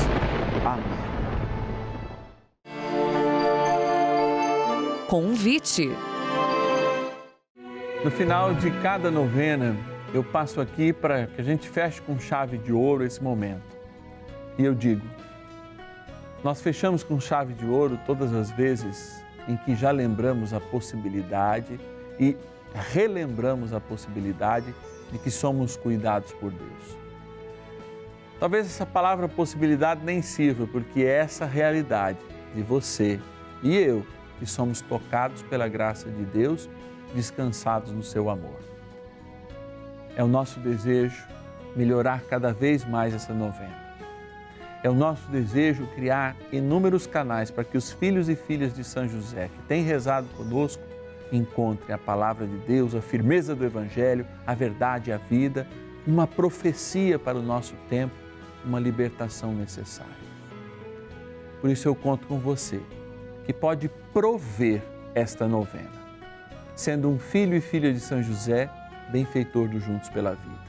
Amém. 0.65 0.83
Convite. 5.07 5.89
No 8.03 8.11
final 8.11 8.53
de 8.53 8.71
cada 8.81 9.11
novena, 9.11 9.75
eu 10.13 10.23
passo 10.23 10.61
aqui 10.61 10.93
para 10.93 11.27
que 11.27 11.41
a 11.41 11.43
gente 11.43 11.67
feche 11.67 12.01
com 12.01 12.19
chave 12.19 12.57
de 12.57 12.71
ouro 12.71 13.03
esse 13.03 13.21
momento. 13.21 13.75
E 14.57 14.63
eu 14.63 14.73
digo: 14.75 15.05
nós 16.43 16.61
fechamos 16.61 17.03
com 17.03 17.19
chave 17.19 17.53
de 17.53 17.65
ouro 17.65 17.99
todas 18.05 18.33
as 18.33 18.51
vezes 18.51 19.23
em 19.47 19.57
que 19.57 19.75
já 19.75 19.91
lembramos 19.91 20.53
a 20.53 20.59
possibilidade 20.59 21.79
e 22.19 22.37
relembramos 22.73 23.73
a 23.73 23.79
possibilidade 23.79 24.73
de 25.11 25.17
que 25.19 25.31
somos 25.31 25.75
cuidados 25.75 26.31
por 26.33 26.51
Deus. 26.51 27.00
Talvez 28.41 28.65
essa 28.65 28.87
palavra 28.87 29.29
possibilidade 29.29 30.03
nem 30.03 30.23
sirva, 30.23 30.65
porque 30.65 31.01
é 31.01 31.17
essa 31.17 31.45
realidade 31.45 32.17
de 32.55 32.63
você 32.63 33.19
e 33.61 33.77
eu 33.77 34.03
que 34.39 34.47
somos 34.47 34.81
tocados 34.81 35.43
pela 35.43 35.67
graça 35.67 36.09
de 36.09 36.25
Deus, 36.25 36.67
descansados 37.13 37.91
no 37.91 38.01
seu 38.01 38.31
amor. 38.31 38.57
É 40.15 40.23
o 40.23 40.27
nosso 40.27 40.59
desejo 40.59 41.23
melhorar 41.75 42.23
cada 42.23 42.51
vez 42.51 42.83
mais 42.83 43.13
essa 43.13 43.31
novena. 43.31 43.79
É 44.81 44.89
o 44.89 44.95
nosso 44.95 45.29
desejo 45.29 45.85
criar 45.93 46.35
inúmeros 46.51 47.05
canais 47.05 47.51
para 47.51 47.63
que 47.63 47.77
os 47.77 47.91
filhos 47.91 48.27
e 48.27 48.35
filhas 48.35 48.73
de 48.73 48.83
São 48.83 49.07
José, 49.07 49.49
que 49.49 49.61
têm 49.67 49.83
rezado 49.83 50.25
conosco, 50.35 50.81
encontrem 51.31 51.93
a 51.93 51.97
palavra 51.99 52.47
de 52.47 52.57
Deus, 52.57 52.95
a 52.95 53.01
firmeza 53.01 53.53
do 53.53 53.63
Evangelho, 53.63 54.25
a 54.47 54.55
verdade 54.55 55.11
e 55.11 55.13
a 55.13 55.17
vida, 55.17 55.67
uma 56.07 56.25
profecia 56.25 57.19
para 57.19 57.37
o 57.37 57.43
nosso 57.43 57.75
tempo, 57.87 58.15
uma 58.65 58.79
libertação 58.79 59.53
necessária. 59.53 60.31
Por 61.59 61.69
isso 61.69 61.87
eu 61.87 61.95
conto 61.95 62.27
com 62.27 62.39
você, 62.39 62.81
que 63.45 63.53
pode 63.53 63.89
prover 64.13 64.81
esta 65.13 65.47
novena. 65.47 66.01
Sendo 66.75 67.09
um 67.09 67.19
filho 67.19 67.55
e 67.55 67.61
filha 67.61 67.93
de 67.93 67.99
São 67.99 68.23
José, 68.23 68.69
benfeitor 69.11 69.67
do 69.67 69.79
Juntos 69.79 70.09
pela 70.09 70.31
Vida. 70.31 70.61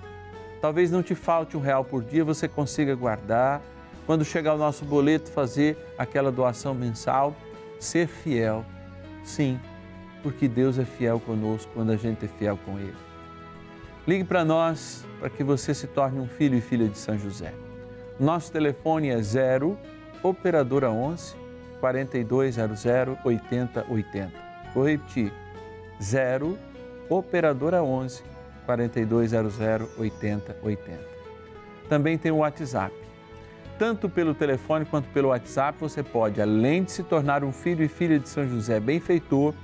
Talvez 0.60 0.90
não 0.90 1.02
te 1.02 1.14
falte 1.14 1.56
um 1.56 1.60
real 1.60 1.84
por 1.84 2.04
dia, 2.04 2.24
você 2.24 2.46
consiga 2.46 2.94
guardar. 2.94 3.62
Quando 4.06 4.24
chegar 4.24 4.54
o 4.54 4.58
nosso 4.58 4.84
boleto, 4.84 5.30
fazer 5.30 5.76
aquela 5.96 6.30
doação 6.30 6.74
mensal, 6.74 7.34
ser 7.80 8.06
fiel. 8.06 8.64
Sim, 9.24 9.58
porque 10.22 10.46
Deus 10.46 10.78
é 10.78 10.84
fiel 10.84 11.18
conosco 11.18 11.70
quando 11.74 11.90
a 11.90 11.96
gente 11.96 12.24
é 12.24 12.28
fiel 12.28 12.58
com 12.64 12.78
Ele. 12.78 12.94
Ligue 14.06 14.24
para 14.24 14.44
nós 14.44 15.04
para 15.18 15.30
que 15.30 15.44
você 15.44 15.72
se 15.72 15.86
torne 15.86 16.18
um 16.18 16.26
filho 16.26 16.58
e 16.58 16.60
filha 16.60 16.88
de 16.88 16.98
São 16.98 17.16
José. 17.16 17.54
Nosso 18.18 18.52
telefone 18.52 19.08
é 19.08 19.20
0 19.20 19.78
operadora 20.22 20.90
11 20.90 21.34
4200 21.80 22.84
8080. 23.24 24.32
Vou 24.74 24.86
repetir. 24.86 25.32
0 26.00 26.58
operadora 27.08 27.82
11 27.82 28.22
4200 28.66 29.60
8080. 29.98 30.98
Também 31.88 32.16
tem 32.16 32.30
o 32.30 32.38
WhatsApp. 32.38 32.94
Tanto 33.78 34.08
pelo 34.08 34.34
telefone 34.34 34.84
quanto 34.84 35.08
pelo 35.08 35.28
WhatsApp 35.28 35.76
você 35.80 36.02
pode, 36.02 36.40
além 36.40 36.84
de 36.84 36.92
se 36.92 37.02
tornar 37.02 37.42
um 37.42 37.50
filho 37.50 37.84
e 37.84 37.88
filha 37.88 38.18
de 38.18 38.28
São 38.28 38.46
José 38.48 38.78
benfeitor 38.78 39.54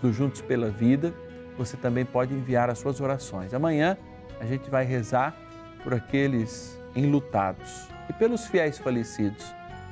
do 0.00 0.12
Juntos 0.12 0.40
pela 0.40 0.70
Vida, 0.70 1.12
você 1.58 1.76
também 1.76 2.04
pode 2.04 2.32
enviar 2.34 2.70
as 2.70 2.78
suas 2.78 3.00
orações. 3.00 3.52
Amanhã 3.52 3.96
a 4.38 4.44
gente 4.44 4.70
vai 4.70 4.84
rezar 4.84 5.34
por 5.82 5.94
aqueles 5.94 6.78
enlutados 6.96 7.88
e 8.08 8.12
pelos 8.12 8.46
fiéis 8.46 8.78
falecidos 8.78 9.44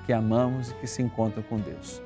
que 0.06 0.12
amamos 0.12 0.70
e 0.70 0.74
que 0.74 0.86
se 0.86 1.02
encontram 1.02 1.42
com 1.42 1.58
Deus. 1.58 2.00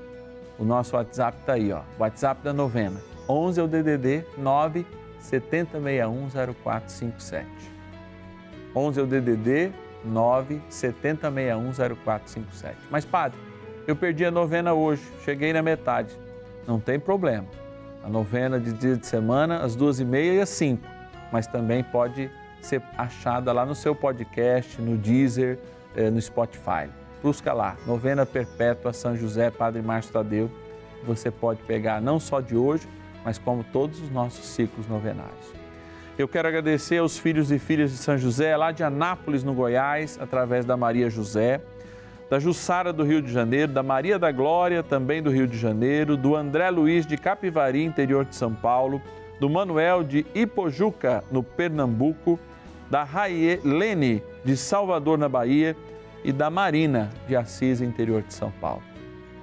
O 0.59 0.65
nosso 0.65 0.97
WhatsApp 0.97 1.39
está 1.41 1.53
aí, 1.55 1.73
ó, 1.73 1.83
WhatsApp 1.99 2.43
da 2.43 2.53
novena. 2.53 3.01
11 3.29 3.61
é 3.61 3.63
o 3.63 3.69
DDD 3.69 4.25
9 4.37 4.85
70610457. 5.23 7.45
11 8.75 9.01
é 9.01 9.03
o 9.03 9.07
DDD 9.07 9.73
9 10.05 10.61
70610457. 10.71 12.75
Mas 12.91 13.05
padre, 13.05 13.39
eu 13.87 13.95
perdi 13.97 14.25
a 14.25 14.31
novena 14.31 14.73
hoje, 14.75 15.03
cheguei 15.25 15.53
na 15.53 15.61
metade. 15.63 16.17
Não 16.67 16.81
tem 16.81 16.99
problema. 16.99 17.47
A 18.03 18.09
novena 18.09 18.59
de 18.61 18.73
dia 18.73 18.97
de 18.97 19.07
semana, 19.07 19.59
às 19.59 19.77
duas 19.77 20.01
e 20.01 20.05
meia 20.05 20.35
e 20.35 20.41
às 20.41 20.49
cinco. 20.49 20.83
Mas 21.33 21.47
também 21.47 21.83
pode 21.83 22.31
ser 22.61 22.83
achada 22.97 23.53
lá 23.53 23.65
no 23.65 23.75
seu 23.75 23.95
podcast, 23.95 24.81
no 24.81 24.97
Deezer, 24.97 25.59
eh, 25.97 26.11
no 26.11 26.21
Spotify. 26.21 26.89
Busca 27.23 27.53
lá, 27.53 27.77
Novena 27.87 28.25
Perpétua 28.25 28.93
São 28.93 29.17
José, 29.17 29.51
Padre 29.51 29.83
Márcio 29.83 30.13
Tadeu. 30.13 30.51
Você 31.05 31.31
pode 31.31 31.63
pegar 31.63 32.01
não 32.01 32.21
só 32.21 32.41
de 32.41 32.57
hoje, 32.57 32.89
mas 33.25 33.39
como 33.39 33.65
todos 33.65 34.01
os 34.01 34.11
nossos 34.11 34.45
ciclos 34.45 34.87
novenários. 34.87 35.59
Eu 36.17 36.27
quero 36.27 36.49
agradecer 36.49 36.99
aos 36.99 37.17
filhos 37.17 37.53
e 37.53 37.59
filhas 37.59 37.93
de 37.93 37.97
São 37.97 38.19
José, 38.19 38.57
lá 38.57 38.73
de 38.73 38.83
Anápolis, 38.83 39.45
no 39.45 39.55
Goiás, 39.55 40.19
através 40.21 40.65
da 40.65 40.77
Maria 40.77 41.09
José, 41.09 41.61
da 42.29 42.39
Jussara 42.39 42.93
do 42.93 43.05
Rio 43.05 43.23
de 43.23 43.33
Janeiro, 43.33 43.73
da 43.73 43.83
Maria 43.83 44.19
da 44.19 44.31
Glória, 44.33 44.83
também 44.83 45.23
do 45.23 45.31
Rio 45.31 45.47
de 45.47 45.57
Janeiro, 45.57 46.17
do 46.17 46.35
André 46.35 46.71
Luiz 46.71 47.07
de 47.07 47.17
Capivari, 47.17 47.85
interior 47.85 48.25
de 48.25 48.35
São 48.35 48.53
Paulo, 48.53 49.01
do 49.41 49.49
Manuel 49.49 50.03
de 50.03 50.27
Ipojuca, 50.35 51.23
no 51.31 51.43
Pernambuco, 51.43 52.39
da 52.91 53.05
Raie 53.05 53.61
Lene 53.65 54.23
de 54.45 54.57
Salvador, 54.57 55.19
na 55.19 55.29
Bahia, 55.29 55.77
e 56.25 56.33
da 56.33 56.51
Marina 56.51 57.11
de 57.27 57.37
Assis, 57.37 57.81
interior 57.81 58.23
de 58.23 58.35
São 58.35 58.51
Paulo. 58.51 58.83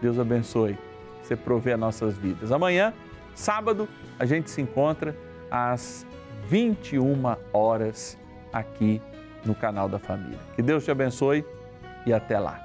Deus 0.02 0.20
abençoe, 0.20 0.78
você 1.22 1.36
provê 1.36 1.74
as 1.74 1.80
nossas 1.80 2.18
vidas. 2.18 2.52
Amanhã, 2.52 2.94
sábado, 3.34 3.88
a 4.20 4.26
gente 4.26 4.50
se 4.50 4.62
encontra 4.62 5.16
às 5.50 6.06
21 6.48 7.36
horas 7.54 8.18
aqui 8.52 9.02
no 9.46 9.56
canal 9.56 9.88
da 9.88 10.00
Família. 10.00 10.40
Que 10.56 10.62
Deus 10.62 10.84
te 10.84 10.92
abençoe 10.92 11.46
e 12.06 12.14
até 12.14 12.40
lá. 12.40 12.65